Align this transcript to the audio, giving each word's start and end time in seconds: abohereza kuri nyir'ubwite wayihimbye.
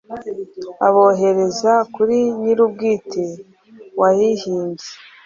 abohereza 0.87 1.73
kuri 1.93 2.17
nyir'ubwite 2.41 3.23
wayihimbye. 3.99 4.89